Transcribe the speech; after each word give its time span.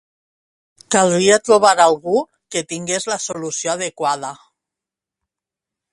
Caldria 0.95 1.35
trobar 1.49 1.73
algú 1.85 2.23
que 2.55 2.65
tingués 2.73 3.07
la 3.13 3.21
solució 3.29 3.75
adequada. 3.77 4.33